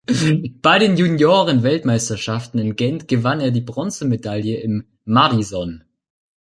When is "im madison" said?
4.59-5.83